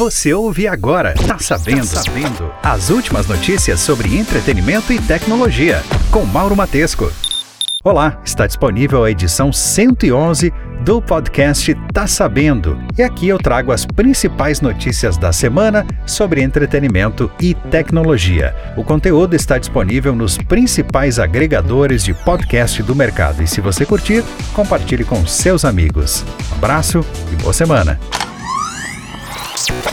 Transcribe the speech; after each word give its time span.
Você 0.00 0.32
ouve 0.32 0.66
agora, 0.66 1.12
tá 1.12 1.38
sabendo, 1.38 1.86
tá 1.86 2.00
sabendo. 2.02 2.50
As 2.62 2.88
últimas 2.88 3.26
notícias 3.26 3.80
sobre 3.80 4.16
entretenimento 4.16 4.94
e 4.94 4.98
tecnologia, 4.98 5.82
com 6.10 6.24
Mauro 6.24 6.56
Matesco. 6.56 7.12
Olá, 7.84 8.18
está 8.24 8.46
disponível 8.46 9.04
a 9.04 9.10
edição 9.10 9.52
111 9.52 10.50
do 10.86 11.02
podcast 11.02 11.74
Tá 11.92 12.06
Sabendo. 12.06 12.78
E 12.96 13.02
aqui 13.02 13.28
eu 13.28 13.36
trago 13.36 13.72
as 13.72 13.84
principais 13.84 14.62
notícias 14.62 15.18
da 15.18 15.34
semana 15.34 15.86
sobre 16.06 16.42
entretenimento 16.42 17.30
e 17.38 17.52
tecnologia. 17.52 18.56
O 18.78 18.82
conteúdo 18.82 19.36
está 19.36 19.58
disponível 19.58 20.16
nos 20.16 20.38
principais 20.38 21.18
agregadores 21.18 22.02
de 22.02 22.14
podcast 22.14 22.82
do 22.82 22.96
mercado. 22.96 23.42
E 23.42 23.46
se 23.46 23.60
você 23.60 23.84
curtir, 23.84 24.24
compartilhe 24.54 25.04
com 25.04 25.26
seus 25.26 25.62
amigos. 25.62 26.24
Um 26.50 26.54
abraço 26.54 27.04
e 27.30 27.36
boa 27.36 27.52
semana. 27.52 28.00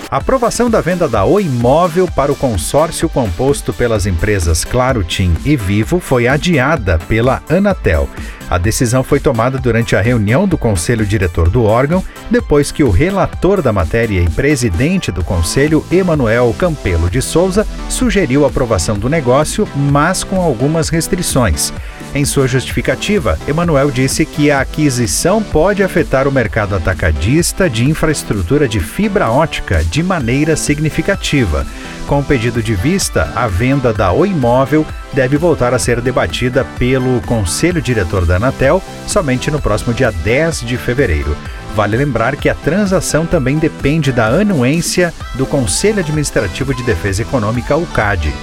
A 0.09 0.17
aprovação 0.17 0.69
da 0.69 0.79
venda 0.79 1.05
da 1.05 1.25
Oi 1.25 1.43
Imóvel 1.43 2.07
para 2.09 2.31
o 2.31 2.35
consórcio 2.35 3.09
composto 3.09 3.73
pelas 3.73 4.05
empresas 4.05 4.63
Claro, 4.63 5.03
TIM 5.03 5.35
e 5.43 5.57
Vivo 5.57 5.99
foi 5.99 6.29
adiada 6.29 6.97
pela 7.09 7.43
Anatel. 7.49 8.07
A 8.49 8.57
decisão 8.57 9.03
foi 9.03 9.19
tomada 9.19 9.57
durante 9.57 9.95
a 9.95 10.01
reunião 10.01 10.47
do 10.47 10.57
conselho 10.57 11.05
diretor 11.05 11.49
do 11.49 11.63
órgão, 11.63 12.03
depois 12.31 12.71
que 12.71 12.83
o 12.83 12.89
relator 12.89 13.61
da 13.61 13.73
matéria 13.73 14.21
e 14.21 14.29
presidente 14.29 15.11
do 15.11 15.23
conselho, 15.23 15.85
Emanuel 15.91 16.55
Campelo 16.57 17.09
de 17.09 17.21
Souza, 17.21 17.67
sugeriu 17.89 18.45
a 18.45 18.47
aprovação 18.47 18.97
do 18.97 19.09
negócio, 19.09 19.67
mas 19.75 20.23
com 20.23 20.41
algumas 20.41 20.89
restrições. 20.89 21.73
Em 22.15 22.23
sua 22.23 22.47
justificativa, 22.47 23.37
Emanuel 23.47 23.91
disse 23.91 24.25
que 24.25 24.49
a 24.49 24.61
aquisição 24.61 25.43
pode 25.43 25.83
afetar 25.83 26.27
o 26.27 26.31
mercado 26.31 26.75
atacadista 26.75 27.69
de 27.69 27.83
infraestrutura 27.83 28.67
de 28.67 28.79
fibra 28.79 29.29
ótica 29.29 29.83
de 29.83 30.01
maneira 30.01 30.55
significativa. 30.55 31.67
Com 32.07 32.19
o 32.19 32.23
pedido 32.23 32.63
de 32.63 32.73
vista, 32.73 33.33
a 33.35 33.47
venda 33.47 33.91
da 33.91 34.13
Oi 34.13 34.29
Imóvel 34.29 34.85
deve 35.11 35.35
voltar 35.35 35.73
a 35.73 35.79
ser 35.79 35.99
debatida 35.99 36.63
pelo 36.79 37.19
Conselho 37.23 37.81
Diretor 37.81 38.25
da 38.25 38.37
Anatel 38.37 38.81
somente 39.05 39.51
no 39.51 39.59
próximo 39.59 39.93
dia 39.93 40.09
10 40.09 40.61
de 40.61 40.77
fevereiro. 40.77 41.35
Vale 41.75 41.97
lembrar 41.97 42.37
que 42.37 42.47
a 42.47 42.55
transação 42.55 43.25
também 43.25 43.57
depende 43.57 44.13
da 44.13 44.27
anuência 44.27 45.13
do 45.35 45.45
Conselho 45.45 45.99
Administrativo 45.99 46.73
de 46.73 46.81
Defesa 46.83 47.23
Econômica, 47.23 47.75
o 47.75 47.85
CAD. 47.87 48.33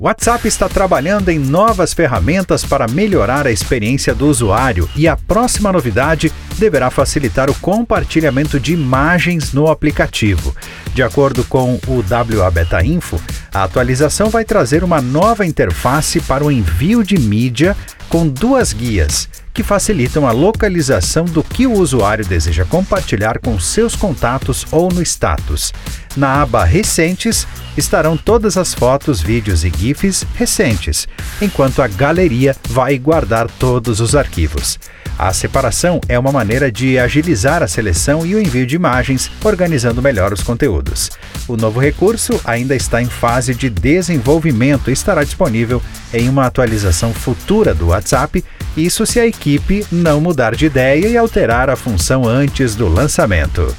WhatsApp 0.00 0.46
está 0.46 0.68
trabalhando 0.68 1.30
em 1.30 1.38
novas 1.38 1.92
ferramentas 1.92 2.64
para 2.64 2.86
melhorar 2.86 3.44
a 3.44 3.50
experiência 3.50 4.14
do 4.14 4.28
usuário 4.28 4.88
e 4.94 5.08
a 5.08 5.16
próxima 5.16 5.72
novidade 5.72 6.32
deverá 6.58 6.90
facilitar 6.90 7.48
o 7.48 7.54
compartilhamento 7.54 8.58
de 8.58 8.72
imagens 8.72 9.52
no 9.52 9.68
aplicativo. 9.68 10.54
De 10.92 11.02
acordo 11.02 11.44
com 11.44 11.78
o 11.86 11.98
WA 11.98 12.50
Beta 12.50 12.84
Info, 12.84 13.20
a 13.54 13.64
atualização 13.64 14.28
vai 14.28 14.44
trazer 14.44 14.82
uma 14.82 15.00
nova 15.00 15.46
interface 15.46 16.20
para 16.20 16.44
o 16.44 16.50
envio 16.50 17.02
de 17.04 17.18
mídia 17.18 17.76
com 18.08 18.26
duas 18.26 18.72
guias 18.72 19.28
que 19.58 19.62
facilitam 19.64 20.24
a 20.24 20.30
localização 20.30 21.24
do 21.24 21.42
que 21.42 21.66
o 21.66 21.72
usuário 21.72 22.24
deseja 22.24 22.64
compartilhar 22.64 23.40
com 23.40 23.58
seus 23.58 23.96
contatos 23.96 24.64
ou 24.70 24.88
no 24.88 25.02
status. 25.02 25.72
Na 26.16 26.42
aba 26.42 26.64
Recentes 26.64 27.44
estarão 27.76 28.16
todas 28.16 28.56
as 28.56 28.72
fotos, 28.72 29.20
vídeos 29.20 29.64
e 29.64 29.72
GIFs 29.76 30.24
recentes, 30.36 31.08
enquanto 31.42 31.82
a 31.82 31.88
galeria 31.88 32.54
vai 32.68 32.96
guardar 32.98 33.50
todos 33.50 33.98
os 33.98 34.14
arquivos. 34.14 34.78
A 35.18 35.32
separação 35.32 36.00
é 36.08 36.16
uma 36.16 36.30
maneira 36.30 36.70
de 36.70 36.96
agilizar 36.96 37.60
a 37.60 37.66
seleção 37.66 38.24
e 38.24 38.36
o 38.36 38.40
envio 38.40 38.64
de 38.64 38.76
imagens, 38.76 39.28
organizando 39.42 40.00
melhor 40.00 40.32
os 40.32 40.44
conteúdos. 40.44 41.10
O 41.48 41.56
novo 41.56 41.80
recurso 41.80 42.40
ainda 42.44 42.76
está 42.76 43.02
em 43.02 43.06
fase 43.06 43.52
de 43.52 43.68
desenvolvimento 43.68 44.90
e 44.90 44.92
estará 44.92 45.24
disponível 45.24 45.82
em 46.14 46.28
uma 46.28 46.46
atualização 46.46 47.12
futura 47.12 47.74
do 47.74 47.88
WhatsApp, 47.88 48.44
isso 48.76 49.04
se 49.04 49.18
a 49.18 49.26
equipe 49.26 49.84
não 49.90 50.20
mudar 50.20 50.54
de 50.54 50.66
ideia 50.66 51.08
e 51.08 51.16
alterar 51.16 51.68
a 51.68 51.74
função 51.74 52.24
antes 52.24 52.76
do 52.76 52.86
lançamento. 52.86 53.74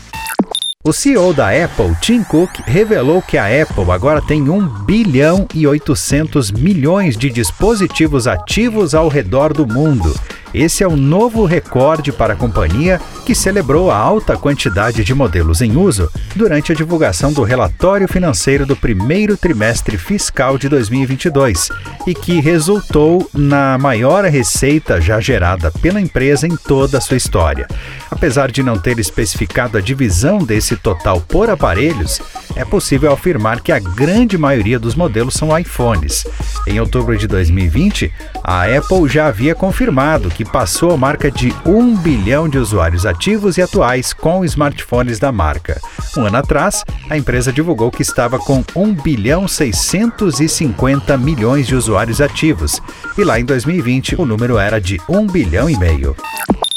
O 0.83 0.91
CEO 0.91 1.33
da 1.33 1.50
Apple, 1.51 1.95
Tim 2.01 2.21
Cook, 2.23 2.59
revelou 2.66 3.21
que 3.21 3.38
a 3.38 3.45
Apple 3.45 3.91
agora 3.91 4.21
tem 4.21 4.50
1 4.50 4.67
bilhão 4.83 5.47
e 5.53 5.66
800 5.66 6.51
milhões 6.51 7.16
de 7.16 7.29
dispositivos 7.29 8.27
ativos 8.27 8.94
ao 8.94 9.07
redor 9.07 9.53
do 9.53 9.66
mundo 9.66 10.13
esse 10.53 10.83
é 10.83 10.87
o 10.87 10.95
novo 10.95 11.45
recorde 11.45 12.11
para 12.11 12.33
a 12.33 12.35
companhia, 12.35 12.99
que 13.25 13.35
celebrou 13.35 13.91
a 13.91 13.97
alta 13.97 14.35
quantidade 14.35 15.03
de 15.03 15.13
modelos 15.13 15.61
em 15.61 15.77
uso 15.77 16.09
durante 16.35 16.71
a 16.71 16.75
divulgação 16.75 17.31
do 17.31 17.43
relatório 17.43 18.07
financeiro 18.07 18.65
do 18.65 18.75
primeiro 18.75 19.38
trimestre 19.38 19.97
fiscal 19.97 20.57
de 20.57 20.67
2022 20.67 21.69
e 22.07 22.15
que 22.15 22.39
resultou 22.39 23.29
na 23.33 23.77
maior 23.77 24.25
receita 24.25 24.99
já 24.99 25.19
gerada 25.19 25.71
pela 25.81 26.01
empresa 26.01 26.47
em 26.47 26.55
toda 26.55 26.97
a 26.97 27.01
sua 27.01 27.17
história. 27.17 27.67
Apesar 28.09 28.51
de 28.51 28.63
não 28.63 28.77
ter 28.77 28.97
especificado 28.99 29.77
a 29.77 29.81
divisão 29.81 30.39
desse 30.39 30.75
total 30.75 31.21
por 31.21 31.49
aparelhos, 31.49 32.19
é 32.55 32.65
possível 32.65 33.11
afirmar 33.11 33.61
que 33.61 33.71
a 33.71 33.79
grande 33.79 34.38
maioria 34.38 34.79
dos 34.79 34.95
modelos 34.95 35.35
são 35.35 35.57
iPhones. 35.57 36.25
Em 36.65 36.79
outubro 36.79 37.17
de 37.17 37.27
2020, 37.27 38.11
a 38.43 38.65
Apple 38.65 39.07
já 39.07 39.27
havia 39.27 39.53
confirmado 39.53 40.29
que 40.39 40.45
passou 40.45 40.94
a 40.94 40.97
marca 40.97 41.29
de 41.29 41.53
1 41.66 41.97
bilhão 41.97 42.47
de 42.47 42.57
usuários 42.57 43.05
ativos 43.05 43.57
e 43.57 43.61
atuais 43.61 44.13
com 44.13 44.45
smartphones 44.45 45.19
da 45.19 45.33
marca. 45.33 45.81
Um 46.16 46.25
ano 46.27 46.38
atrás, 46.38 46.85
a 47.09 47.17
empresa 47.17 47.51
divulgou 47.51 47.91
que 47.91 48.01
estava 48.01 48.39
com 48.39 48.63
1 48.73 48.94
bilhão 48.94 49.50
650 49.50 51.17
milhões 51.17 51.67
de 51.67 51.75
usuários 51.75 52.22
ativos, 52.22 52.81
e 53.17 53.23
lá 53.25 53.38
em 53.38 53.44
2020 53.44 54.16
o 54.17 54.25
número 54.25 54.57
era 54.57 54.79
de 54.79 54.97
1 55.09 55.27
bilhão 55.27 55.69
e 55.69 55.77
meio. 55.77 56.16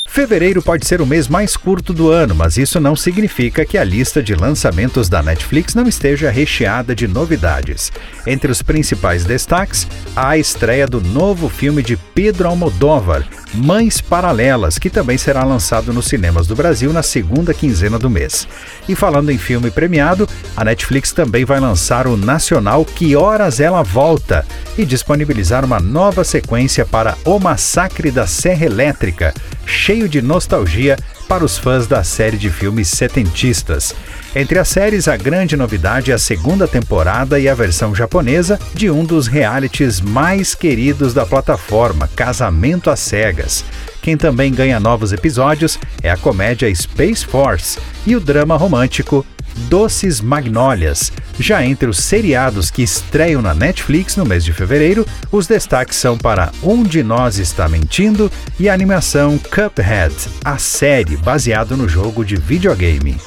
Fevereiro 0.08 0.60
pode 0.60 0.84
ser 0.84 1.00
o 1.00 1.06
mês 1.06 1.26
mais 1.26 1.56
curto 1.56 1.94
do 1.94 2.10
ano, 2.10 2.34
mas 2.34 2.58
isso 2.58 2.78
não 2.78 2.94
significa 2.94 3.64
que 3.64 3.78
a 3.78 3.84
lista 3.84 4.22
de 4.22 4.34
lançamentos 4.34 5.08
da 5.08 5.22
Netflix 5.22 5.74
não 5.74 5.88
esteja 5.88 6.30
recheada 6.30 6.94
de 6.94 7.08
novidades. 7.08 7.90
Entre 8.26 8.52
os 8.52 8.60
principais 8.60 9.24
destaques, 9.24 9.86
há 10.14 10.30
a 10.30 10.36
estreia 10.36 10.86
do 10.86 11.00
novo 11.00 11.48
filme 11.48 11.82
de 11.82 11.96
Pedro 11.96 12.48
Almodóvar, 12.48 13.24
Mães 13.54 14.00
Paralelas, 14.00 14.78
que 14.78 14.88
também 14.88 15.18
será 15.18 15.44
lançado 15.44 15.92
nos 15.92 16.06
cinemas 16.06 16.46
do 16.46 16.56
Brasil 16.56 16.92
na 16.92 17.02
segunda 17.02 17.52
quinzena 17.52 17.98
do 17.98 18.08
mês. 18.08 18.48
E 18.88 18.94
falando 18.94 19.30
em 19.30 19.38
filme 19.38 19.70
premiado, 19.70 20.28
a 20.56 20.64
Netflix 20.64 21.12
também 21.12 21.44
vai 21.44 21.60
lançar 21.60 22.06
o 22.06 22.16
nacional 22.16 22.84
Que 22.84 23.14
Horas 23.14 23.60
Ela 23.60 23.82
Volta 23.82 24.46
e 24.76 24.84
disponibilizar 24.84 25.64
uma 25.64 25.80
nova 25.80 26.24
sequência 26.24 26.86
para 26.86 27.16
O 27.24 27.38
Massacre 27.38 28.10
da 28.10 28.26
Serra 28.26 28.64
Elétrica, 28.64 29.34
cheio 29.66 30.08
de 30.08 30.22
nostalgia 30.22 30.96
para 31.28 31.44
os 31.44 31.58
fãs 31.58 31.86
da 31.86 32.02
série 32.02 32.36
de 32.36 32.50
filmes 32.50 32.88
setentistas. 32.88 33.94
Entre 34.34 34.58
as 34.58 34.68
séries, 34.68 35.08
a 35.08 35.16
grande 35.16 35.56
novidade 35.56 36.10
é 36.10 36.14
a 36.14 36.18
segunda 36.18 36.66
temporada 36.66 37.38
e 37.38 37.48
a 37.48 37.54
versão 37.54 37.94
japonesa 37.94 38.58
de 38.72 38.90
um 38.90 39.04
dos 39.04 39.26
realities 39.26 40.00
mais 40.00 40.54
queridos 40.54 41.12
da 41.12 41.26
plataforma, 41.26 42.08
Casamento 42.16 42.88
às 42.88 43.00
Cegas. 43.00 43.62
Quem 44.00 44.16
também 44.16 44.50
ganha 44.52 44.80
novos 44.80 45.12
episódios 45.12 45.78
é 46.02 46.10
a 46.10 46.16
comédia 46.16 46.74
Space 46.74 47.26
Force 47.26 47.78
e 48.06 48.16
o 48.16 48.20
drama 48.20 48.56
romântico 48.56 49.24
Doces 49.68 50.22
Magnólias. 50.22 51.12
Já 51.38 51.62
entre 51.62 51.86
os 51.86 51.98
seriados 51.98 52.70
que 52.70 52.82
estreiam 52.82 53.42
na 53.42 53.52
Netflix 53.52 54.16
no 54.16 54.24
mês 54.24 54.42
de 54.44 54.52
fevereiro, 54.54 55.06
os 55.30 55.46
destaques 55.46 55.98
são 55.98 56.16
para 56.16 56.50
Um 56.62 56.82
de 56.82 57.02
Nós 57.02 57.38
Está 57.38 57.68
Mentindo 57.68 58.32
e 58.58 58.66
a 58.66 58.72
animação 58.72 59.38
Cuphead, 59.38 60.14
a 60.42 60.56
série 60.56 61.18
baseada 61.18 61.76
no 61.76 61.86
jogo 61.86 62.24
de 62.24 62.36
videogame. 62.36 63.20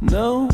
Não 0.00 0.48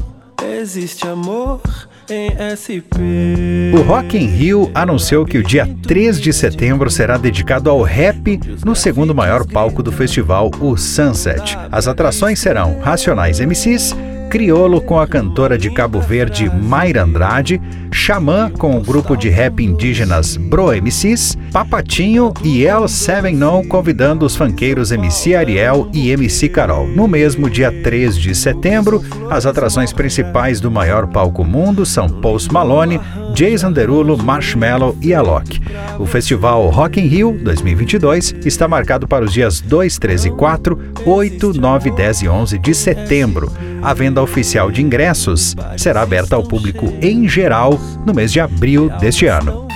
existe 0.60 1.06
amor 1.06 1.60
em 2.08 2.30
SP. 2.54 3.74
O 3.74 3.82
Rock 3.82 4.16
in 4.16 4.26
Rio 4.26 4.70
anunciou 4.72 5.24
que 5.24 5.38
o 5.38 5.42
dia 5.42 5.68
3 5.82 6.20
de 6.20 6.32
setembro 6.32 6.88
será 6.88 7.16
dedicado 7.16 7.68
ao 7.68 7.82
rap 7.82 8.38
no 8.64 8.76
segundo 8.76 9.14
maior 9.14 9.44
palco 9.44 9.82
do 9.82 9.90
festival, 9.90 10.50
o 10.60 10.76
Sunset. 10.76 11.58
As 11.72 11.88
atrações 11.88 12.38
serão 12.38 12.78
Racionais 12.80 13.40
MCs, 13.40 13.96
Criolo 14.32 14.80
com 14.80 14.98
a 14.98 15.06
cantora 15.06 15.58
de 15.58 15.70
Cabo 15.70 16.00
Verde 16.00 16.48
Mayra 16.48 17.02
Andrade, 17.02 17.60
Xamã 17.92 18.50
com 18.50 18.78
o 18.78 18.80
grupo 18.80 19.14
de 19.14 19.28
rap 19.28 19.62
indígenas 19.62 20.38
Bro 20.38 20.72
MCs, 20.72 21.36
Papatinho 21.52 22.32
e 22.42 22.64
El 22.64 22.88
Seven 22.88 23.36
Non 23.36 23.62
convidando 23.62 24.24
os 24.24 24.34
funkeiros 24.34 24.90
MC 24.90 25.34
Ariel 25.34 25.86
e 25.92 26.10
MC 26.10 26.48
Carol. 26.48 26.88
No 26.88 27.06
mesmo 27.06 27.50
dia 27.50 27.70
3 27.70 28.16
de 28.16 28.34
setembro, 28.34 29.04
as 29.28 29.44
atrações 29.44 29.92
principais 29.92 30.62
do 30.62 30.70
maior 30.70 31.08
palco 31.08 31.44
mundo 31.44 31.84
são 31.84 32.08
Post 32.08 32.50
Malone, 32.50 32.98
Jason 33.34 33.70
Derulo, 33.70 34.16
Marshmello 34.16 34.96
e 35.02 35.12
Alok. 35.12 35.60
O 35.98 36.06
festival 36.06 36.70
Rock 36.70 36.98
in 36.98 37.06
Rio 37.06 37.38
2022 37.42 38.34
está 38.46 38.66
marcado 38.66 39.06
para 39.06 39.26
os 39.26 39.32
dias 39.32 39.60
2, 39.60 39.98
3 39.98 40.24
e 40.24 40.30
4, 40.30 40.78
8, 41.04 41.60
9, 41.60 41.90
10 41.90 42.22
e 42.22 42.28
11 42.28 42.58
de 42.58 42.74
setembro. 42.74 43.52
A 43.82 43.92
venda 43.92 44.22
oficial 44.22 44.70
de 44.70 44.80
ingressos 44.80 45.56
será 45.76 46.02
aberta 46.02 46.36
ao 46.36 46.44
público 46.44 46.86
em 47.02 47.28
geral 47.28 47.78
no 48.06 48.14
mês 48.14 48.32
de 48.32 48.38
abril 48.38 48.88
deste 49.00 49.26
ano. 49.26 49.66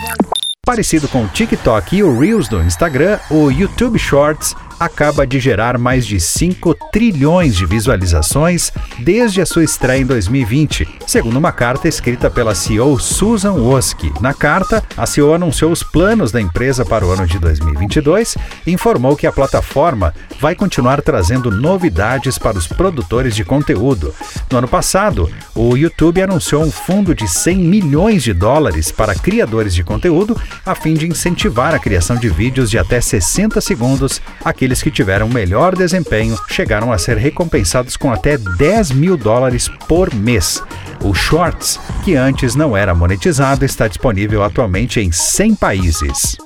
Parecido 0.64 1.08
com 1.08 1.24
o 1.24 1.28
TikTok 1.28 1.96
e 1.96 2.02
o 2.04 2.18
Reels 2.18 2.48
do 2.48 2.62
Instagram, 2.62 3.18
o 3.30 3.50
YouTube 3.50 3.98
Shorts 3.98 4.54
acaba 4.78 5.26
de 5.26 5.40
gerar 5.40 5.78
mais 5.78 6.06
de 6.06 6.20
5 6.20 6.74
trilhões 6.92 7.54
de 7.56 7.66
visualizações 7.66 8.72
desde 8.98 9.40
a 9.40 9.46
sua 9.46 9.64
estreia 9.64 10.00
em 10.00 10.06
2020, 10.06 10.88
segundo 11.06 11.38
uma 11.38 11.52
carta 11.52 11.88
escrita 11.88 12.30
pela 12.30 12.54
CEO 12.54 12.98
Susan 12.98 13.52
Wojcicki. 13.52 14.12
Na 14.20 14.34
carta, 14.34 14.82
a 14.96 15.06
CEO 15.06 15.34
anunciou 15.34 15.72
os 15.72 15.82
planos 15.82 16.30
da 16.30 16.40
empresa 16.40 16.84
para 16.84 17.04
o 17.04 17.10
ano 17.10 17.26
de 17.26 17.38
2022 17.38 18.36
e 18.66 18.72
informou 18.72 19.16
que 19.16 19.26
a 19.26 19.32
plataforma 19.32 20.14
vai 20.40 20.54
continuar 20.54 21.00
trazendo 21.02 21.50
novidades 21.50 22.38
para 22.38 22.58
os 22.58 22.66
produtores 22.66 23.34
de 23.34 23.44
conteúdo. 23.44 24.14
No 24.50 24.58
ano 24.58 24.68
passado, 24.68 25.30
o 25.54 25.76
YouTube 25.76 26.22
anunciou 26.22 26.62
um 26.62 26.70
fundo 26.70 27.14
de 27.14 27.26
100 27.26 27.56
milhões 27.58 28.22
de 28.22 28.32
dólares 28.32 28.90
para 28.90 29.14
criadores 29.14 29.74
de 29.74 29.82
conteúdo 29.82 30.40
a 30.64 30.74
fim 30.74 30.94
de 30.94 31.06
incentivar 31.06 31.74
a 31.74 31.78
criação 31.78 32.16
de 32.16 32.28
vídeos 32.28 32.70
de 32.70 32.78
até 32.78 33.00
60 33.00 33.60
segundos. 33.60 34.20
Aqueles 34.66 34.82
que 34.82 34.90
tiveram 34.90 35.28
melhor 35.28 35.76
desempenho 35.76 36.36
chegaram 36.48 36.90
a 36.90 36.98
ser 36.98 37.16
recompensados 37.16 37.96
com 37.96 38.10
até 38.10 38.36
10 38.36 38.90
mil 38.90 39.16
dólares 39.16 39.70
por 39.86 40.12
mês. 40.12 40.60
O 41.04 41.14
Shorts, 41.14 41.78
que 42.04 42.16
antes 42.16 42.56
não 42.56 42.76
era 42.76 42.92
monetizado, 42.92 43.64
está 43.64 43.86
disponível 43.86 44.42
atualmente 44.42 44.98
em 44.98 45.12
100 45.12 45.54
países. 45.54 46.36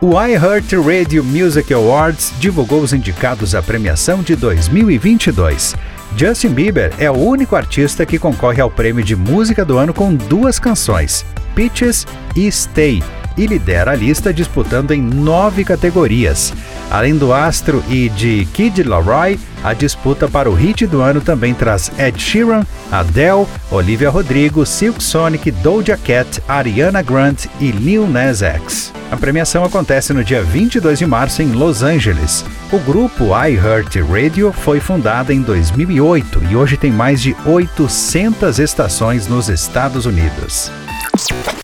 O 0.00 0.12
iHeartRadio 0.22 1.24
Music 1.24 1.74
Awards 1.74 2.32
divulgou 2.38 2.80
os 2.80 2.92
indicados 2.92 3.56
à 3.56 3.60
premiação 3.60 4.22
de 4.22 4.36
2022. 4.36 5.74
Justin 6.16 6.50
Bieber 6.50 6.92
é 6.96 7.10
o 7.10 7.16
único 7.16 7.56
artista 7.56 8.06
que 8.06 8.20
concorre 8.20 8.62
ao 8.62 8.70
prêmio 8.70 9.02
de 9.02 9.16
música 9.16 9.64
do 9.64 9.78
ano 9.78 9.92
com 9.92 10.14
duas 10.14 10.60
canções, 10.60 11.26
Peaches 11.56 12.06
e 12.36 12.48
Stay, 12.52 13.02
e 13.38 13.46
lidera 13.46 13.92
a 13.92 13.94
lista 13.94 14.34
disputando 14.34 14.90
em 14.90 15.00
nove 15.00 15.64
categorias. 15.64 16.52
Além 16.90 17.16
do 17.16 17.32
astro 17.32 17.82
e 17.88 18.08
de 18.08 18.46
Kid 18.52 18.82
Laroi, 18.82 19.38
a 19.62 19.72
disputa 19.72 20.28
para 20.28 20.50
o 20.50 20.54
hit 20.54 20.86
do 20.86 21.00
ano 21.00 21.20
também 21.20 21.54
traz 21.54 21.90
Ed 21.98 22.20
Sheeran, 22.20 22.64
Adele, 22.90 23.46
Olivia 23.70 24.10
Rodrigo, 24.10 24.66
Silk 24.66 25.02
Sonic, 25.02 25.50
Doja 25.50 25.96
Cat, 25.96 26.42
Ariana 26.48 27.02
Grande 27.02 27.48
e 27.60 27.70
Lil 27.70 28.06
Nas 28.06 28.42
X. 28.42 28.92
A 29.10 29.16
premiação 29.16 29.64
acontece 29.64 30.12
no 30.12 30.22
dia 30.22 30.42
22 30.42 30.98
de 30.98 31.06
março 31.06 31.42
em 31.42 31.52
Los 31.52 31.82
Angeles. 31.82 32.44
O 32.70 32.78
grupo 32.78 33.30
iHeartRadio 33.34 34.52
foi 34.52 34.80
fundado 34.80 35.32
em 35.32 35.40
2008 35.40 36.42
e 36.50 36.56
hoje 36.56 36.76
tem 36.76 36.90
mais 36.90 37.20
de 37.20 37.34
800 37.46 38.58
estações 38.58 39.26
nos 39.26 39.48
Estados 39.48 40.04
Unidos. 40.04 40.70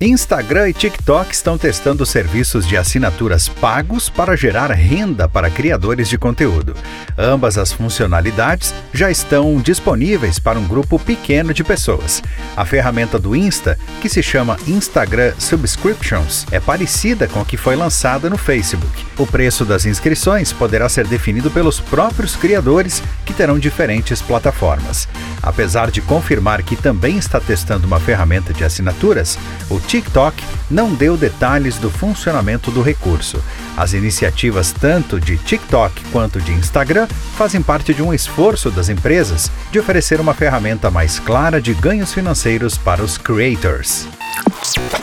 Instagram 0.00 0.68
e 0.68 0.72
TikTok 0.72 1.32
estão 1.32 1.56
testando 1.56 2.04
serviços 2.04 2.66
de 2.66 2.76
assinaturas 2.76 3.48
pagos 3.48 4.08
para 4.08 4.36
gerar 4.36 4.70
renda 4.72 5.28
para 5.28 5.50
criadores 5.50 6.08
de 6.08 6.18
conteúdo. 6.18 6.74
Ambas 7.16 7.56
as 7.56 7.72
funcionalidades 7.72 8.74
já 8.92 9.10
estão 9.10 9.56
disponíveis 9.60 10.38
para 10.38 10.58
um 10.58 10.66
grupo 10.66 10.98
pequeno 10.98 11.54
de 11.54 11.62
pessoas. 11.62 12.22
A 12.56 12.64
ferramenta 12.64 13.18
do 13.18 13.34
Insta, 13.34 13.78
que 14.00 14.08
se 14.08 14.22
chama 14.22 14.58
Instagram 14.66 15.32
Subscriptions, 15.38 16.46
é 16.50 16.60
parecida 16.60 17.26
com 17.28 17.40
a 17.40 17.44
que 17.44 17.56
foi 17.56 17.76
lançada 17.76 18.28
no 18.28 18.36
Facebook. 18.36 19.06
O 19.16 19.26
preço 19.26 19.64
das 19.64 19.86
inscrições 19.86 20.52
poderá 20.52 20.88
ser 20.88 21.06
definido 21.06 21.50
pelos 21.50 21.80
próprios 21.80 22.36
criadores, 22.36 23.02
que 23.24 23.32
terão 23.32 23.58
diferentes 23.58 24.20
plataformas. 24.20 25.08
Apesar 25.42 25.90
de 25.90 26.00
confirmar 26.00 26.62
que 26.62 26.76
também 26.76 27.16
está 27.16 27.38
testando 27.40 27.86
uma 27.86 28.00
ferramenta 28.00 28.52
de 28.52 28.64
assinaturas, 28.64 29.38
o 29.70 29.80
TikTok 29.80 30.42
não 30.70 30.94
deu 30.94 31.16
detalhes 31.16 31.78
do 31.78 31.90
funcionamento 31.90 32.70
do 32.70 32.82
recurso. 32.82 33.42
As 33.76 33.92
iniciativas 33.92 34.72
tanto 34.72 35.20
de 35.20 35.36
TikTok 35.36 36.04
quanto 36.12 36.40
de 36.40 36.52
Instagram 36.52 37.06
fazem 37.36 37.62
parte 37.62 37.92
de 37.92 38.02
um 38.02 38.12
esforço 38.12 38.70
das 38.70 38.88
empresas 38.88 39.50
de 39.70 39.78
oferecer 39.78 40.20
uma 40.20 40.34
ferramenta 40.34 40.90
mais 40.90 41.18
clara 41.18 41.60
de 41.60 41.74
ganhos 41.74 42.12
financeiros 42.12 42.76
para 42.78 43.02
os 43.02 43.18
creators. 43.18 44.06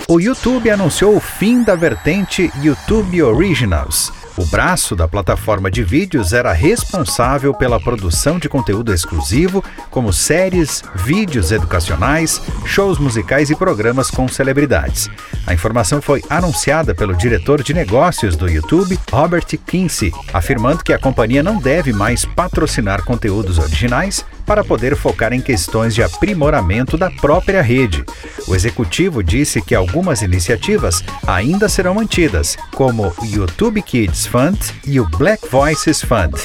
O 0.07 0.19
YouTube 0.19 0.69
anunciou 0.69 1.15
o 1.15 1.19
fim 1.19 1.63
da 1.63 1.75
vertente 1.75 2.51
YouTube 2.61 3.21
Originals 3.21 4.11
o 4.37 4.45
braço 4.45 4.95
da 4.95 5.07
plataforma 5.07 5.69
de 5.69 5.83
vídeos 5.83 6.33
era 6.33 6.53
responsável 6.53 7.53
pela 7.53 7.79
produção 7.79 8.39
de 8.39 8.47
conteúdo 8.47 8.93
exclusivo, 8.93 9.63
como 9.89 10.13
séries, 10.13 10.83
vídeos 10.95 11.51
educacionais, 11.51 12.41
shows 12.65 12.97
musicais 12.97 13.49
e 13.49 13.55
programas 13.55 14.09
com 14.09 14.27
celebridades. 14.27 15.09
A 15.45 15.53
informação 15.53 16.01
foi 16.01 16.23
anunciada 16.29 16.95
pelo 16.95 17.15
diretor 17.15 17.61
de 17.63 17.73
negócios 17.73 18.35
do 18.35 18.49
YouTube, 18.49 18.97
Robert 19.11 19.45
Kinsey, 19.65 20.11
afirmando 20.33 20.83
que 20.83 20.93
a 20.93 20.99
companhia 20.99 21.43
não 21.43 21.57
deve 21.57 21.91
mais 21.91 22.25
patrocinar 22.25 23.03
conteúdos 23.03 23.57
originais 23.57 24.25
para 24.45 24.63
poder 24.63 24.95
focar 24.95 25.33
em 25.33 25.41
questões 25.41 25.95
de 25.95 26.03
aprimoramento 26.03 26.97
da 26.97 27.09
própria 27.09 27.61
rede. 27.61 28.03
O 28.47 28.55
executivo 28.55 29.23
disse 29.23 29.61
que 29.61 29.75
algumas 29.75 30.21
iniciativas 30.21 31.03
ainda 31.25 31.69
serão 31.69 31.95
mantidas, 31.95 32.57
como 32.75 33.13
o 33.19 33.25
YouTube 33.25 33.81
Kids 33.81 34.25
Fund 34.25 34.57
e 34.85 34.99
o 34.99 35.07
Black 35.07 35.47
Voices 35.49 36.01
Fund. 36.01 36.35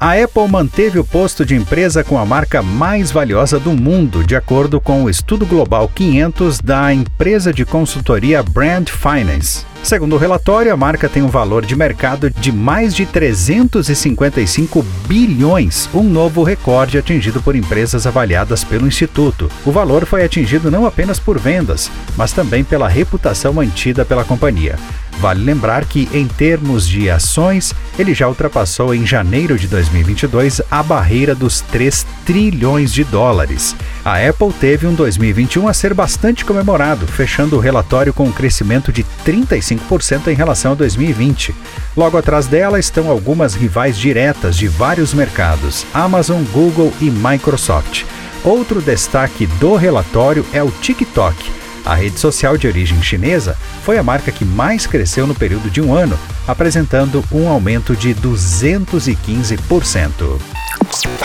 A 0.00 0.12
Apple 0.12 0.48
manteve 0.48 0.98
o 0.98 1.04
posto 1.04 1.44
de 1.46 1.54
empresa 1.54 2.02
com 2.02 2.18
a 2.18 2.26
marca 2.26 2.62
mais 2.62 3.10
valiosa 3.10 3.58
do 3.58 3.72
mundo, 3.72 4.24
de 4.24 4.36
acordo 4.36 4.80
com 4.80 5.04
o 5.04 5.10
estudo 5.10 5.46
global 5.46 5.90
500 5.94 6.60
da 6.60 6.92
empresa 6.92 7.52
de 7.52 7.64
consultoria 7.64 8.42
Brand 8.42 8.88
Finance. 8.88 9.64
Segundo 9.84 10.14
o 10.14 10.18
relatório, 10.18 10.72
a 10.72 10.76
marca 10.76 11.10
tem 11.10 11.22
um 11.22 11.28
valor 11.28 11.64
de 11.64 11.76
mercado 11.76 12.30
de 12.30 12.50
mais 12.50 12.94
de 12.94 13.04
355 13.04 14.82
bilhões, 15.06 15.90
um 15.92 16.02
novo 16.02 16.42
recorde 16.42 16.96
atingido 16.96 17.42
por 17.42 17.54
empresas 17.54 18.06
avaliadas 18.06 18.64
pelo 18.64 18.86
Instituto. 18.86 19.50
O 19.64 19.70
valor 19.70 20.06
foi 20.06 20.24
atingido 20.24 20.70
não 20.70 20.86
apenas 20.86 21.18
por 21.18 21.38
vendas, 21.38 21.90
mas 22.16 22.32
também 22.32 22.64
pela 22.64 22.88
reputação 22.88 23.52
mantida 23.52 24.06
pela 24.06 24.24
companhia. 24.24 24.78
Vale 25.20 25.42
lembrar 25.42 25.84
que, 25.84 26.08
em 26.12 26.26
termos 26.26 26.86
de 26.86 27.08
ações, 27.08 27.72
ele 27.98 28.12
já 28.12 28.28
ultrapassou 28.28 28.94
em 28.94 29.06
janeiro 29.06 29.58
de 29.58 29.68
2022 29.68 30.60
a 30.70 30.82
barreira 30.82 31.34
dos 31.34 31.60
3 31.60 32.06
trilhões 32.26 32.92
de 32.92 33.04
dólares. 33.04 33.74
A 34.04 34.16
Apple 34.16 34.52
teve 34.52 34.86
um 34.86 34.94
2021 34.94 35.68
a 35.68 35.72
ser 35.72 35.94
bastante 35.94 36.44
comemorado, 36.44 37.06
fechando 37.06 37.56
o 37.56 37.60
relatório 37.60 38.12
com 38.12 38.24
um 38.24 38.32
crescimento 38.32 38.92
de 38.92 39.04
35% 39.24 40.28
em 40.28 40.34
relação 40.34 40.72
a 40.72 40.74
2020. 40.74 41.54
Logo 41.96 42.18
atrás 42.18 42.46
dela 42.46 42.78
estão 42.78 43.08
algumas 43.08 43.54
rivais 43.54 43.96
diretas 43.96 44.56
de 44.56 44.68
vários 44.68 45.14
mercados: 45.14 45.86
Amazon, 45.94 46.42
Google 46.52 46.92
e 47.00 47.10
Microsoft. 47.10 48.04
Outro 48.42 48.82
destaque 48.82 49.46
do 49.46 49.74
relatório 49.74 50.44
é 50.52 50.62
o 50.62 50.70
TikTok 50.70 51.63
a 51.84 51.94
rede 51.94 52.18
social 52.18 52.56
de 52.56 52.66
origem 52.66 53.02
chinesa 53.02 53.54
foi 53.82 53.98
a 53.98 54.02
marca 54.02 54.32
que 54.32 54.42
mais 54.44 54.86
cresceu 54.86 55.26
no 55.26 55.34
período 55.34 55.68
de 55.70 55.82
um 55.82 55.94
ano, 55.94 56.18
apresentando 56.46 57.22
um 57.30 57.48
aumento 57.48 57.94
de 57.94 58.14
215%. 58.14 60.63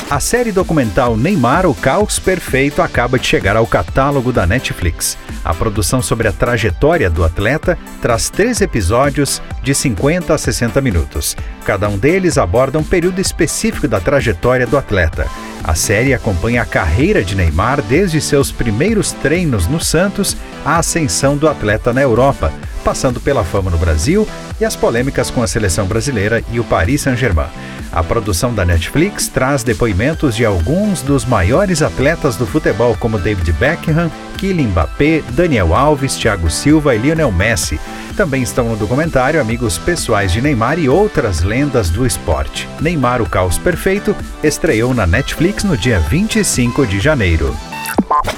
A 0.09 0.19
série 0.19 0.51
documental 0.51 1.15
Neymar, 1.15 1.65
o 1.65 1.75
Caos 1.75 2.17
Perfeito, 2.17 2.81
acaba 2.81 3.19
de 3.19 3.27
chegar 3.27 3.55
ao 3.55 3.67
catálogo 3.67 4.31
da 4.33 4.45
Netflix. 4.47 5.17
A 5.45 5.53
produção 5.53 6.01
sobre 6.01 6.27
a 6.27 6.31
trajetória 6.31 7.09
do 7.09 7.23
atleta 7.23 7.77
traz 8.01 8.29
três 8.29 8.59
episódios 8.59 9.41
de 9.61 9.73
50 9.73 10.33
a 10.33 10.37
60 10.37 10.81
minutos. 10.81 11.37
Cada 11.63 11.87
um 11.87 11.97
deles 11.97 12.37
aborda 12.37 12.79
um 12.79 12.83
período 12.83 13.21
específico 13.21 13.87
da 13.87 13.99
trajetória 13.99 14.65
do 14.65 14.77
atleta. 14.77 15.27
A 15.63 15.75
série 15.75 16.13
acompanha 16.13 16.63
a 16.63 16.65
carreira 16.65 17.23
de 17.23 17.35
Neymar 17.35 17.81
desde 17.81 18.19
seus 18.19 18.51
primeiros 18.51 19.11
treinos 19.11 19.67
no 19.67 19.79
Santos 19.79 20.35
à 20.65 20.77
ascensão 20.77 21.37
do 21.37 21.47
atleta 21.47 21.93
na 21.93 22.01
Europa, 22.01 22.51
passando 22.83 23.19
pela 23.19 23.43
fama 23.43 23.69
no 23.69 23.77
Brasil 23.77 24.27
e 24.59 24.65
as 24.65 24.75
polêmicas 24.75 25.29
com 25.29 25.43
a 25.43 25.47
seleção 25.47 25.85
brasileira 25.85 26.43
e 26.51 26.59
o 26.59 26.63
Paris 26.63 27.01
Saint-Germain. 27.01 27.49
A 27.91 28.03
produção 28.03 28.53
da 28.53 28.63
Netflix 28.63 29.27
traz 29.27 29.63
depoimentos 29.63 30.36
de 30.36 30.46
alguns 30.46 31.01
dos 31.01 31.25
maiores 31.25 31.81
atletas 31.81 32.36
do 32.36 32.46
futebol, 32.46 32.96
como 33.00 33.17
David 33.17 33.51
Beckham, 33.53 34.12
Kylian 34.38 34.67
Mbappé, 34.67 35.24
Daniel 35.31 35.74
Alves, 35.74 36.15
Thiago 36.15 36.50
Silva 36.50 36.96
e 36.96 37.00
Lionel 37.00 37.31
Messi. 37.31 37.79
Também 38.15 38.43
estão 38.43 38.69
no 38.69 38.75
documentário 38.75 39.41
amigos 39.41 39.77
pessoais 39.77 40.31
de 40.31 40.41
Neymar 40.41 40.77
e 40.77 40.88
outras 40.88 41.41
lendas 41.41 41.89
do 41.89 42.05
esporte. 42.05 42.67
Neymar, 42.79 43.22
o 43.22 43.29
caos 43.29 43.58
perfeito, 43.58 44.15
estreou 44.43 44.93
na 44.93 45.08
Netflix 45.08 45.63
no 45.63 45.75
dia 45.75 46.00
25 46.00 46.86
de 46.86 47.00
janeiro. 47.00 47.55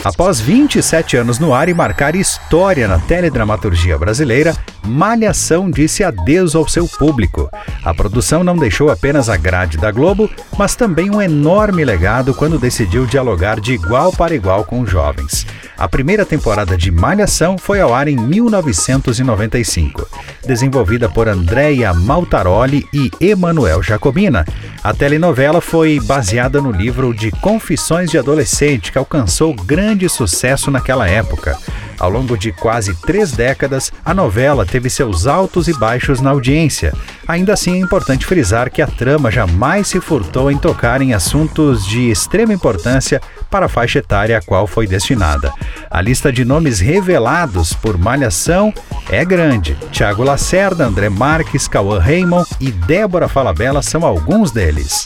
Após 0.04 0.40
27 0.40 1.18
anos 1.18 1.40
no 1.40 1.54
ar 1.54 1.70
e 1.70 1.74
marcar 1.74 2.16
história 2.16 2.88
na 2.88 3.00
teledramaturgia 3.00 3.98
brasileira, 3.98 4.56
Malhação 4.84 5.70
disse 5.70 6.04
adeus 6.04 6.56
ao 6.56 6.68
seu 6.68 6.88
público. 6.88 7.50
A 7.84 7.94
produção 7.94 8.44
não 8.44 8.58
deixou 8.58 8.90
apenas 8.90 9.30
a 9.30 9.38
grade 9.38 9.78
da 9.78 9.92
Globo, 9.92 10.30
mas 10.58 10.76
também 10.76 11.10
um 11.10 11.22
enorme 11.22 11.86
legado 11.86 12.34
quando 12.34 12.60
decidiu 12.60 13.06
dialogar 13.06 13.60
de 13.60 13.74
igual 13.74 14.12
para 14.12 14.36
igual 14.36 14.66
com 14.66 14.82
os 14.82 14.90
jovens. 14.90 15.46
A 15.78 15.88
primeira 15.88 16.26
temporada 16.26 16.78
de 16.78 16.92
Malhação 16.92 17.58
foi 17.58 17.80
ao 17.80 17.94
ar 17.94 18.08
em 18.08 18.16
1995. 18.16 20.08
Desenvolvida 20.46 21.08
por 21.10 21.28
Andrea 21.28 21.94
Maltaroli 21.94 22.88
e 22.94 23.12
Emanuel 23.20 23.82
Jacobina, 23.82 24.46
a 24.84 24.94
telenovela 24.94 25.62
foi 25.62 26.00
baseada 26.00 26.60
no 26.60 26.72
livro 26.72 27.14
de 27.14 27.32
Confissões 27.32 28.10
de 28.10 28.18
Adolescente, 28.18 28.92
que 28.92 28.98
alcançou 28.98 29.56
grande 29.64 30.08
sucesso 30.10 30.70
naquela 30.70 31.08
época. 31.08 31.58
Ao 32.02 32.10
longo 32.10 32.36
de 32.36 32.52
quase 32.52 32.96
três 32.96 33.32
décadas, 33.32 33.92
a 34.04 34.12
novela 34.12 34.66
teve 34.66 34.90
seus 34.90 35.28
altos 35.28 35.68
e 35.68 35.74
baixos 35.74 36.20
na 36.20 36.32
audiência. 36.32 36.94
Ainda 37.28 37.54
assim, 37.54 37.76
é 37.76 37.78
importante 37.78 38.26
frisar 38.26 38.72
que 38.72 38.82
a 38.82 38.88
trama 38.88 39.30
jamais 39.30 39.88
se 39.88 40.02
furtou 40.02 40.50
em 40.50 40.58
tocar 40.58 41.00
em 41.02 41.14
assuntos 41.14 41.86
de 41.86 42.10
extrema 42.10 42.56
importância 42.56 43.22
para 43.52 43.68
a 43.68 43.70
faixa 43.70 44.00
etária 44.00 44.36
a 44.36 44.42
qual 44.42 44.66
foi 44.66 44.88
destinada. 44.88 45.54
A 45.92 46.02
lista 46.02 46.32
de 46.32 46.44
nomes 46.44 46.80
revelados 46.80 47.74
por 47.74 48.00
Malhação 48.00 48.74
é 49.08 49.24
grande. 49.24 49.78
Tiago 49.92 50.24
Lacerda, 50.24 50.88
André 50.88 51.08
Marques, 51.08 51.68
Cauã 51.68 52.00
Raymond 52.00 52.50
e 52.60 52.72
Débora 52.72 53.28
Falabella 53.28 53.84
são 53.84 54.04
alguns 54.04 54.50
deles. 54.50 55.06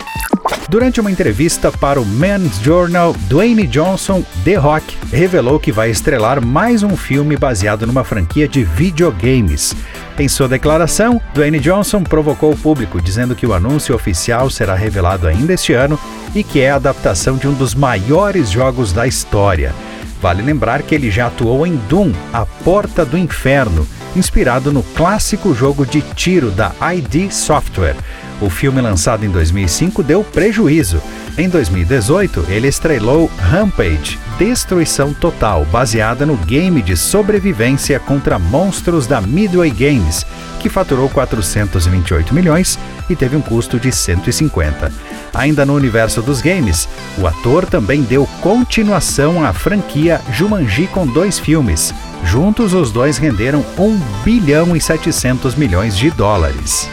Durante 0.70 1.00
uma 1.00 1.12
entrevista 1.12 1.72
para 1.72 2.00
o 2.00 2.06
Men's 2.06 2.60
Journal, 2.60 3.16
Dwayne 3.28 3.66
Johnson, 3.66 4.24
The 4.44 4.56
Rock, 4.56 4.98
revelou 5.12 5.60
que 5.60 5.72
vai 5.72 5.90
estrelar 5.90 6.44
mais 6.44 6.84
um 6.84 6.96
filme 6.96 7.36
baseado 7.36 7.88
numa 7.88 8.04
franquia 8.04 8.48
de 8.48 8.64
videogames. 8.64 9.76
Em 10.18 10.28
sua 10.28 10.48
declaração, 10.48 11.22
Dwayne 11.34 11.60
Johnson 11.60 12.04
provocou 12.04 12.52
o 12.52 12.58
público, 12.58 13.02
dizendo 13.02 13.36
que 13.36 13.46
o 13.46 13.54
anúncio 13.54 13.96
oficial 13.96 14.50
será 14.50 14.76
revelado 14.76 15.28
ainda 15.28 15.54
este 15.54 15.74
ano 15.74 16.00
e 16.34 16.44
que 16.44 16.62
é 16.62 16.72
a 16.72 16.76
adaptação 16.76 17.38
de 17.38 17.48
um 17.48 17.54
dos 17.54 17.74
maiores 17.74 18.50
jogos 18.50 18.92
da 18.92 19.08
história. 19.08 19.74
Vale 20.22 20.42
lembrar 20.42 20.82
que 20.82 20.96
ele 20.96 21.12
já 21.12 21.28
atuou 21.28 21.68
em 21.68 21.76
Doom, 21.90 22.12
A 22.34 22.46
Porta 22.46 23.06
do 23.06 23.18
Inferno, 23.18 23.88
inspirado 24.16 24.72
no 24.72 24.82
clássico 24.82 25.54
jogo 25.54 25.86
de 25.86 26.02
tiro 26.02 26.50
da 26.50 26.72
ID 26.94 27.32
Software. 27.32 27.96
O 28.42 28.50
filme 28.50 28.82
lançado 28.82 29.26
em 29.26 29.30
2005 29.30 30.04
deu 30.04 30.24
prejuízo. 30.24 31.02
Em 31.38 31.50
2018, 31.50 32.46
ele 32.50 32.68
estrelou 32.68 33.30
Rampage 33.38 34.20
Destruição 34.38 35.14
Total, 35.14 35.64
baseada 35.66 36.26
no 36.26 36.36
game 36.36 36.82
de 36.82 36.98
sobrevivência 36.98 38.00
contra 38.00 38.38
monstros 38.38 39.08
da 39.08 39.22
Midway 39.22 39.72
Games, 39.72 40.26
que 40.60 40.68
faturou 40.68 41.08
428 41.10 42.34
milhões 42.34 42.78
e 43.10 43.16
teve 43.16 43.38
um 43.38 43.42
custo 43.42 43.80
de 43.80 43.92
150. 43.92 44.92
Ainda 45.34 45.66
no 45.66 45.74
universo 45.74 46.22
dos 46.22 46.42
games, 46.42 46.88
o 47.18 47.28
ator 47.28 47.66
também 47.66 48.02
deu 48.02 48.28
continuação 48.42 49.44
à 49.44 49.54
franquia 49.54 50.20
Jumanji 50.34 50.88
com 50.88 51.08
dois 51.08 51.40
filmes. 51.40 51.94
Juntos, 52.26 52.74
os 52.74 52.92
dois 52.92 53.18
renderam 53.18 53.64
1 53.78 54.00
bilhão 54.24 54.76
e 54.76 54.82
700 54.82 55.56
milhões 55.56 55.98
de 55.98 56.10
dólares. 56.12 56.90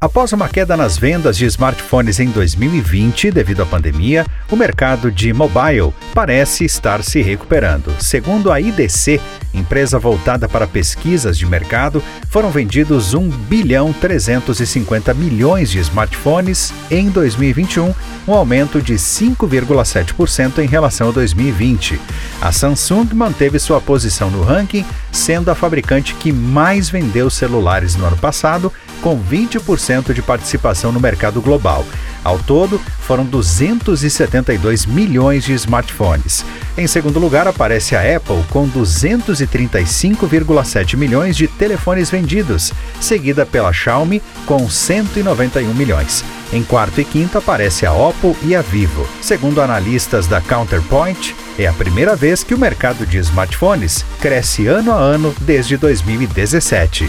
Após 0.00 0.32
uma 0.32 0.48
queda 0.48 0.76
nas 0.76 0.98
vendas 0.98 1.36
de 1.36 1.46
smartphones 1.46 2.20
em 2.20 2.28
2020 2.30 3.30
devido 3.30 3.62
à 3.62 3.66
pandemia, 3.66 4.26
o 4.50 4.56
mercado 4.56 5.10
de 5.10 5.32
mobile 5.32 5.92
parece 6.12 6.64
estar 6.64 7.02
se 7.02 7.22
recuperando. 7.22 7.94
Segundo 8.00 8.52
a 8.52 8.60
IDC, 8.60 9.20
empresa 9.52 9.98
voltada 9.98 10.48
para 10.48 10.66
pesquisas 10.66 11.38
de 11.38 11.46
mercado, 11.46 12.02
foram 12.28 12.50
vendidos 12.50 13.14
1 13.14 13.28
bilhão 13.30 13.92
350 13.92 15.14
milhões 15.14 15.70
de 15.70 15.78
smartphones 15.78 16.72
em 16.90 17.08
2021, 17.08 17.94
um 18.26 18.34
aumento 18.34 18.82
de 18.82 18.94
5,7% 18.94 20.58
em 20.58 20.66
relação 20.66 21.08
a 21.08 21.12
2020. 21.12 22.00
A 22.40 22.52
Samsung 22.52 23.14
manteve 23.14 23.58
sua 23.58 23.80
posição 23.80 24.30
no 24.30 24.42
ranking, 24.42 24.84
sendo 25.14 25.50
a 25.50 25.54
fabricante 25.54 26.14
que 26.14 26.32
mais 26.32 26.90
vendeu 26.90 27.30
celulares 27.30 27.94
no 27.94 28.04
ano 28.04 28.16
passado, 28.16 28.72
com 29.00 29.22
20% 29.22 30.12
de 30.12 30.20
participação 30.20 30.90
no 30.90 30.98
mercado 30.98 31.40
global. 31.40 31.86
Ao 32.24 32.36
todo, 32.38 32.80
foram 33.00 33.24
272 33.24 34.86
milhões 34.86 35.44
de 35.44 35.52
smartphones. 35.52 36.44
Em 36.76 36.86
segundo 36.86 37.18
lugar, 37.18 37.46
aparece 37.46 37.94
a 37.94 38.16
Apple 38.16 38.42
com 38.48 38.66
235,7 38.68 40.96
milhões 40.96 41.36
de 41.36 41.46
telefones 41.46 42.10
vendidos, 42.10 42.72
seguida 43.00 43.46
pela 43.46 43.72
Xiaomi 43.72 44.22
com 44.46 44.68
191 44.68 45.72
milhões. 45.74 46.24
Em 46.52 46.62
quarto 46.62 47.00
e 47.00 47.04
quinto 47.04 47.36
aparece 47.36 47.84
a 47.84 47.92
Oppo 47.92 48.34
e 48.42 48.56
a 48.56 48.62
Vivo. 48.62 49.06
Segundo 49.20 49.60
analistas 49.60 50.26
da 50.26 50.40
Counterpoint, 50.40 51.34
é 51.58 51.66
a 51.66 51.72
primeira 51.72 52.16
vez 52.16 52.42
que 52.42 52.54
o 52.54 52.58
mercado 52.58 53.06
de 53.06 53.18
smartphones 53.18 54.04
cresce 54.20 54.66
ano 54.66 54.92
a 54.92 54.96
ano 54.96 55.34
desde 55.40 55.76
2017. 55.76 57.08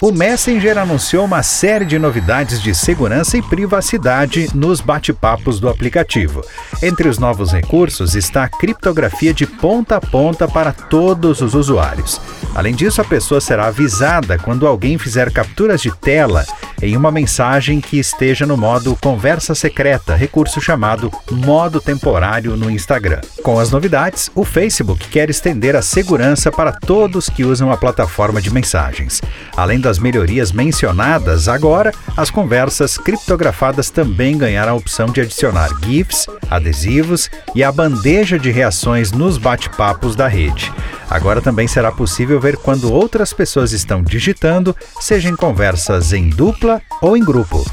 O 0.00 0.12
Messenger 0.12 0.76
anunciou 0.76 1.24
uma 1.24 1.42
série 1.42 1.86
de 1.86 1.98
novidades 1.98 2.60
de 2.60 2.74
segurança 2.74 3.38
e 3.38 3.42
privacidade 3.42 4.48
nos 4.54 4.80
bate-papos 4.80 5.58
do 5.58 5.70
aplicativo. 5.70 6.44
Entre 6.82 7.08
os 7.08 7.18
novos 7.18 7.50
recursos 7.50 8.14
está 8.14 8.44
a 8.44 8.48
criptografia 8.48 9.32
de 9.32 9.46
ponta 9.46 9.96
a 9.96 10.00
ponta 10.00 10.46
para 10.46 10.70
todos 10.70 11.40
os 11.40 11.54
usuários. 11.54 12.20
Além 12.54 12.74
disso, 12.74 13.00
a 13.00 13.04
pessoa 13.04 13.40
será 13.40 13.66
avisada 13.66 14.38
quando 14.38 14.66
alguém 14.66 14.98
fizer 14.98 15.32
capturas 15.32 15.80
de 15.80 15.90
tela 15.90 16.44
em 16.82 16.94
uma 16.94 17.10
mensagem 17.10 17.80
que 17.80 17.98
esteja 17.98 18.44
no 18.44 18.56
modo 18.56 18.96
conversa 19.00 19.54
secreta, 19.54 20.14
recurso 20.14 20.60
chamado 20.60 21.10
modo 21.30 21.80
temporário 21.80 22.54
no 22.54 22.70
Instagram. 22.70 23.20
Com 23.56 23.60
as 23.60 23.70
novidades, 23.70 24.30
o 24.34 24.44
Facebook 24.44 25.08
quer 25.08 25.30
estender 25.30 25.74
a 25.76 25.80
segurança 25.80 26.52
para 26.52 26.72
todos 26.72 27.30
que 27.30 27.42
usam 27.42 27.72
a 27.72 27.76
plataforma 27.78 28.38
de 28.38 28.52
mensagens. 28.52 29.22
Além 29.56 29.80
das 29.80 29.98
melhorias 29.98 30.52
mencionadas, 30.52 31.48
agora 31.48 31.90
as 32.14 32.28
conversas 32.28 32.98
criptografadas 32.98 33.88
também 33.88 34.36
ganharam 34.36 34.74
a 34.74 34.76
opção 34.76 35.06
de 35.06 35.22
adicionar 35.22 35.70
GIFs, 35.82 36.26
adesivos 36.50 37.30
e 37.54 37.64
a 37.64 37.72
bandeja 37.72 38.38
de 38.38 38.50
reações 38.50 39.10
nos 39.10 39.38
bate-papos 39.38 40.14
da 40.14 40.28
rede. 40.28 40.70
Agora 41.08 41.40
também 41.40 41.66
será 41.66 41.90
possível 41.90 42.38
ver 42.38 42.58
quando 42.58 42.92
outras 42.92 43.32
pessoas 43.32 43.72
estão 43.72 44.02
digitando, 44.02 44.76
seja 45.00 45.30
em 45.30 45.34
conversas 45.34 46.12
em 46.12 46.28
dupla 46.28 46.82
ou 47.00 47.16
em 47.16 47.24
grupo. 47.24 47.64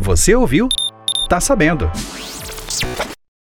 Você 0.00 0.34
ouviu? 0.34 0.68
Tá 1.28 1.38
sabendo. 1.38 1.88